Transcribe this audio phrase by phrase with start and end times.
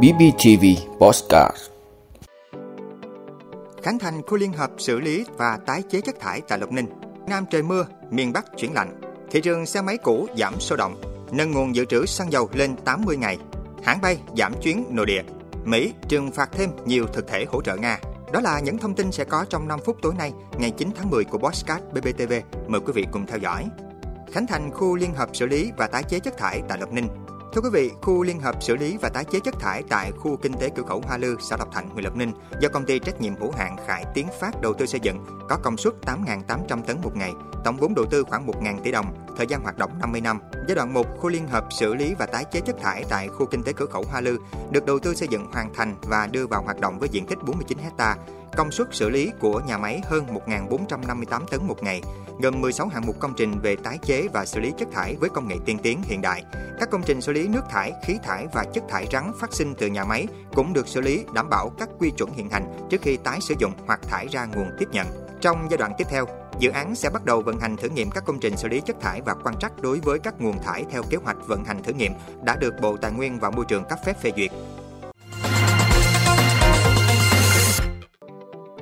[0.00, 0.64] BBTV
[1.00, 1.56] Postcard
[3.82, 6.86] Khánh thành khu liên hợp xử lý và tái chế chất thải tại Lộc Ninh.
[7.28, 9.00] Nam trời mưa, miền Bắc chuyển lạnh.
[9.30, 11.00] Thị trường xe máy cũ giảm sôi động,
[11.32, 13.38] nâng nguồn dự trữ xăng dầu lên 80 ngày.
[13.82, 15.22] Hãng bay giảm chuyến nội địa.
[15.64, 17.98] Mỹ trừng phạt thêm nhiều thực thể hỗ trợ Nga.
[18.32, 21.10] Đó là những thông tin sẽ có trong 5 phút tối nay, ngày 9 tháng
[21.10, 22.32] 10 của Postcard BBTV.
[22.66, 23.68] Mời quý vị cùng theo dõi.
[24.32, 27.08] Khánh thành khu liên hợp xử lý và tái chế chất thải tại Lộc Ninh.
[27.54, 30.36] Thưa quý vị, khu liên hợp xử lý và tái chế chất thải tại khu
[30.36, 32.98] kinh tế cửa khẩu Hoa Lư, xã Lộc Thạnh, huyện Lộc Ninh do công ty
[32.98, 36.82] trách nhiệm hữu hạn Khải Tiến Phát đầu tư xây dựng có công suất 8.800
[36.82, 37.32] tấn một ngày,
[37.64, 40.40] tổng vốn đầu tư khoảng 1.000 tỷ đồng, thời gian hoạt động 50 năm.
[40.68, 43.46] Giai đoạn 1, khu liên hợp xử lý và tái chế chất thải tại khu
[43.46, 44.38] kinh tế cửa khẩu Hoa Lư
[44.70, 47.38] được đầu tư xây dựng hoàn thành và đưa vào hoạt động với diện tích
[47.42, 48.16] 49 hecta
[48.56, 52.02] Công suất xử lý của nhà máy hơn 1.458 tấn một ngày,
[52.42, 55.30] gồm 16 hạng mục công trình về tái chế và xử lý chất thải với
[55.30, 56.44] công nghệ tiên tiến hiện đại.
[56.80, 59.74] Các công trình xử lý nước thải, khí thải và chất thải rắn phát sinh
[59.78, 63.02] từ nhà máy cũng được xử lý đảm bảo các quy chuẩn hiện hành trước
[63.02, 65.06] khi tái sử dụng hoặc thải ra nguồn tiếp nhận.
[65.40, 66.26] Trong giai đoạn tiếp theo,
[66.58, 69.00] dự án sẽ bắt đầu vận hành thử nghiệm các công trình xử lý chất
[69.00, 71.92] thải và quan trắc đối với các nguồn thải theo kế hoạch vận hành thử
[71.92, 72.12] nghiệm
[72.44, 74.50] đã được Bộ Tài nguyên và Môi trường cấp phép phê duyệt.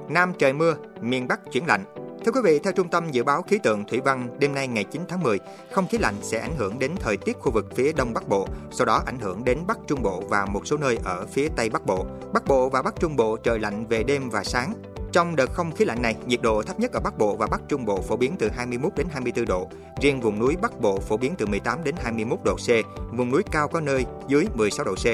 [0.09, 1.85] Nam trời mưa, miền Bắc chuyển lạnh.
[2.25, 4.85] Thưa quý vị, theo Trung tâm Dự báo Khí tượng Thủy văn, đêm nay ngày
[4.85, 5.39] 9 tháng 10,
[5.73, 8.49] không khí lạnh sẽ ảnh hưởng đến thời tiết khu vực phía Đông Bắc Bộ,
[8.71, 11.71] sau đó ảnh hưởng đến Bắc Trung Bộ và một số nơi ở phía Tây
[11.71, 12.07] Bắc Bộ.
[12.33, 14.73] Bắc Bộ và Bắc Trung Bộ trời lạnh về đêm và sáng.
[15.13, 17.61] Trong đợt không khí lạnh này, nhiệt độ thấp nhất ở Bắc Bộ và Bắc
[17.69, 19.69] Trung Bộ phổ biến từ 21 đến 24 độ,
[20.01, 22.69] riêng vùng núi Bắc Bộ phổ biến từ 18 đến 21 độ C,
[23.13, 25.05] vùng núi cao có nơi dưới 16 độ C.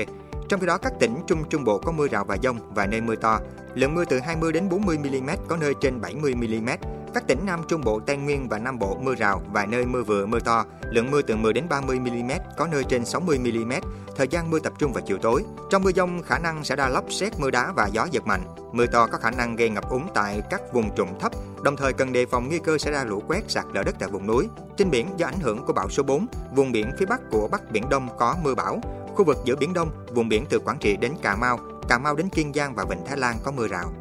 [0.48, 3.00] Trong khi đó, các tỉnh Trung Trung Bộ có mưa rào và dông và nơi
[3.00, 3.40] mưa to.
[3.74, 6.68] Lượng mưa từ 20 đến 40 mm, có nơi trên 70 mm.
[7.14, 10.02] Các tỉnh Nam Trung Bộ, Tây Nguyên và Nam Bộ mưa rào và nơi mưa
[10.02, 10.64] vừa mưa to.
[10.90, 13.72] Lượng mưa từ 10 đến 30 mm, có nơi trên 60 mm.
[14.16, 15.44] Thời gian mưa tập trung vào chiều tối.
[15.70, 18.42] Trong mưa dông khả năng sẽ đa lốc xét mưa đá và gió giật mạnh.
[18.76, 21.32] Mưa to có khả năng gây ngập úng tại các vùng trũng thấp,
[21.62, 24.08] đồng thời cần đề phòng nguy cơ xảy ra lũ quét sạt lở đất tại
[24.08, 24.48] vùng núi.
[24.76, 27.70] Trên biển do ảnh hưởng của bão số 4, vùng biển phía bắc của Bắc
[27.70, 28.80] Biển Đông có mưa bão,
[29.14, 32.16] Khu vực giữa Biển Đông, vùng biển từ Quảng Trị đến Cà Mau, Cà Mau
[32.16, 33.92] đến Kiên Giang và Vịnh Thái Lan có mưa rào.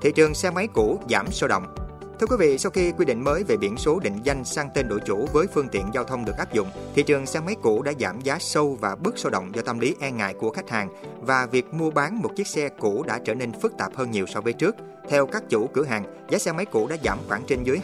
[0.00, 1.74] Thị trường xe máy cũ giảm sôi động.
[2.20, 4.88] Thưa quý vị, sau khi quy định mới về biển số định danh sang tên
[4.88, 7.82] đổi chủ với phương tiện giao thông được áp dụng, thị trường xe máy cũ
[7.82, 10.70] đã giảm giá sâu và bớt sôi động do tâm lý e ngại của khách
[10.70, 10.88] hàng
[11.20, 14.26] và việc mua bán một chiếc xe cũ đã trở nên phức tạp hơn nhiều
[14.26, 14.76] so với trước.
[15.08, 17.80] Theo các chủ cửa hàng, giá xe máy cũ đã giảm khoảng trên dưới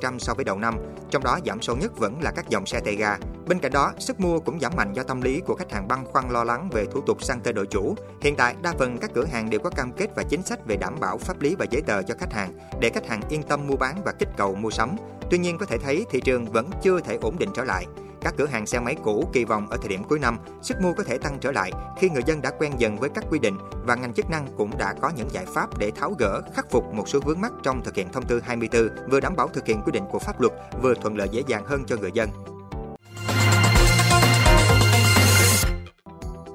[0.00, 0.74] 20% so với đầu năm,
[1.10, 3.16] trong đó giảm sâu nhất vẫn là các dòng xe tay ga.
[3.48, 6.04] Bên cạnh đó, sức mua cũng giảm mạnh do tâm lý của khách hàng băn
[6.04, 7.94] khoăn lo lắng về thủ tục sang tên đổi chủ.
[8.20, 10.76] Hiện tại, đa phần các cửa hàng đều có cam kết và chính sách về
[10.76, 13.66] đảm bảo pháp lý và giấy tờ cho khách hàng để khách hàng yên tâm
[13.66, 14.96] mua bán và kích cầu mua sắm.
[15.30, 17.86] Tuy nhiên có thể thấy thị trường vẫn chưa thể ổn định trở lại.
[18.20, 20.92] Các cửa hàng xe máy cũ kỳ vọng ở thời điểm cuối năm, sức mua
[20.92, 23.58] có thể tăng trở lại khi người dân đã quen dần với các quy định
[23.84, 26.94] và ngành chức năng cũng đã có những giải pháp để tháo gỡ, khắc phục
[26.94, 29.82] một số vướng mắc trong thực hiện thông tư 24, vừa đảm bảo thực hiện
[29.82, 32.28] quy định của pháp luật, vừa thuận lợi dễ dàng hơn cho người dân.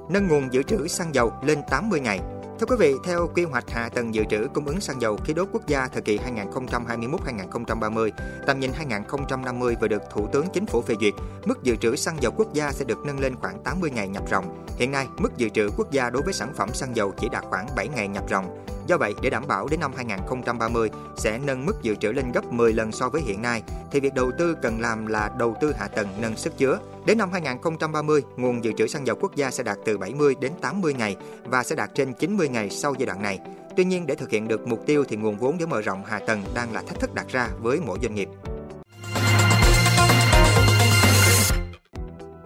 [0.08, 2.20] Nâng nguồn dự trữ xăng dầu lên 80 ngày
[2.60, 5.34] Thưa quý vị, theo quy hoạch hạ tầng dự trữ cung ứng xăng dầu khí
[5.34, 8.10] đốt quốc gia thời kỳ 2021-2030,
[8.46, 12.22] tầm nhìn 2050 vừa được Thủ tướng Chính phủ phê duyệt, mức dự trữ xăng
[12.22, 14.66] dầu quốc gia sẽ được nâng lên khoảng 80 ngày nhập ròng.
[14.76, 17.44] Hiện nay, mức dự trữ quốc gia đối với sản phẩm xăng dầu chỉ đạt
[17.44, 18.64] khoảng 7 ngày nhập ròng.
[18.86, 22.52] Do vậy, để đảm bảo đến năm 2030 sẽ nâng mức dự trữ lên gấp
[22.52, 25.72] 10 lần so với hiện nay, thì việc đầu tư cần làm là đầu tư
[25.78, 26.78] hạ tầng nâng sức chứa.
[27.06, 30.52] Đến năm 2030, nguồn dự trữ xăng dầu quốc gia sẽ đạt từ 70 đến
[30.60, 33.38] 80 ngày và sẽ đạt trên 90 ngày sau giai đoạn này.
[33.76, 36.20] Tuy nhiên, để thực hiện được mục tiêu thì nguồn vốn để mở rộng hạ
[36.26, 38.28] tầng đang là thách thức đặt ra với mỗi doanh nghiệp.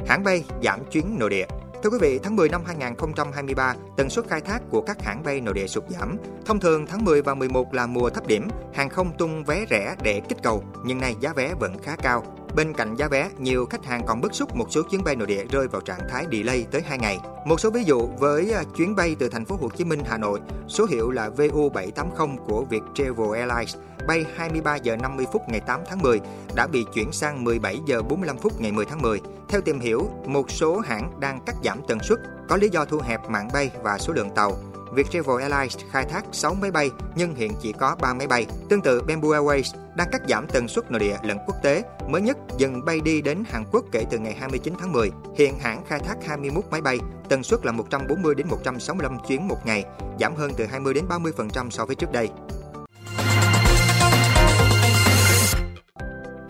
[0.07, 1.47] Hãng bay giảm chuyến nội địa
[1.83, 5.41] Thưa quý vị, tháng 10 năm 2023, tần suất khai thác của các hãng bay
[5.41, 6.17] nội địa sụt giảm.
[6.47, 9.97] Thông thường tháng 10 và 11 là mùa thấp điểm, hàng không tung vé rẻ
[10.03, 12.38] để kích cầu, nhưng nay giá vé vẫn khá cao.
[12.55, 15.27] Bên cạnh giá vé, nhiều khách hàng còn bức xúc một số chuyến bay nội
[15.27, 17.19] địa rơi vào trạng thái delay tới 2 ngày.
[17.45, 20.19] Một số ví dụ với à, chuyến bay từ thành phố Hồ Chí Minh Hà
[20.19, 23.77] Nội, số hiệu là VU780 của Viettravel Airlines
[24.07, 26.21] bay 23 giờ 50 phút ngày 8 tháng 10
[26.55, 29.21] đã bị chuyển sang 17 giờ 45 phút ngày 10 tháng 10.
[29.49, 32.19] Theo tìm hiểu, một số hãng đang cắt giảm tần suất
[32.49, 34.53] có lý do thu hẹp mạng bay và số lượng tàu.
[34.93, 38.47] Viettravel Airlines khai thác 6 máy bay nhưng hiện chỉ có 3 máy bay.
[38.69, 42.23] Tương tự, Bamboo Airways đang cắt giảm tần suất nội địa lẫn quốc tế, mới
[42.23, 45.11] nhất dừng bay đi đến Hàn Quốc kể từ ngày 29 tháng 10.
[45.37, 46.99] Hiện hãng khai thác 21 máy bay,
[47.29, 49.85] tần suất là 140 đến 165 chuyến một ngày,
[50.21, 52.31] giảm hơn từ 20 đến 30% so với trước đây.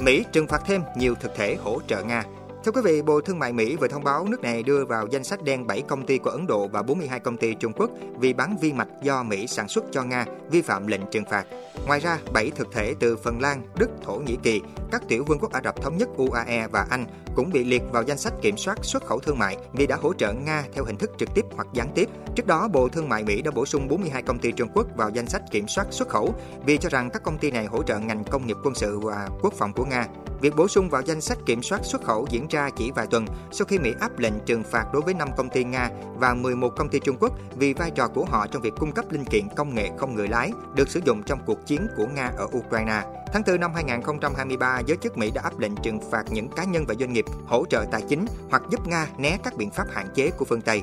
[0.01, 2.25] Mỹ trừng phạt thêm nhiều thực thể hỗ trợ Nga
[2.65, 5.25] Thưa quý vị, Bộ Thương mại Mỹ vừa thông báo nước này đưa vào danh
[5.25, 8.33] sách đen 7 công ty của Ấn Độ và 42 công ty Trung Quốc vì
[8.33, 11.47] bán vi mạch do Mỹ sản xuất cho Nga vi phạm lệnh trừng phạt.
[11.87, 14.61] Ngoài ra, 7 thực thể từ Phần Lan, Đức, Thổ Nhĩ Kỳ,
[14.91, 17.07] các tiểu vương quốc Ả Rập Thống Nhất UAE và Anh
[17.37, 20.15] cũng bị liệt vào danh sách kiểm soát xuất khẩu thương mại vì đã hỗ
[20.15, 22.09] trợ Nga theo hình thức trực tiếp hoặc gián tiếp.
[22.35, 25.11] Trước đó, Bộ Thương mại Mỹ đã bổ sung 42 công ty Trung Quốc vào
[25.11, 26.35] danh sách kiểm soát xuất khẩu
[26.67, 29.29] vì cho rằng các công ty này hỗ trợ ngành công nghiệp quân sự và
[29.43, 30.07] quốc phòng của Nga.
[30.41, 33.27] Việc bổ sung vào danh sách kiểm soát xuất khẩu diễn ra chỉ vài tuần
[33.51, 36.69] sau khi Mỹ áp lệnh trừng phạt đối với 5 công ty Nga và 11
[36.77, 39.49] công ty Trung Quốc vì vai trò của họ trong việc cung cấp linh kiện
[39.57, 43.03] công nghệ không người lái được sử dụng trong cuộc chiến của Nga ở Ukraine.
[43.33, 46.85] Tháng 4 năm 2023, giới chức Mỹ đã áp lệnh trừng phạt những cá nhân
[46.89, 50.07] và doanh nghiệp hỗ trợ tài chính hoặc giúp Nga né các biện pháp hạn
[50.15, 50.83] chế của phương Tây.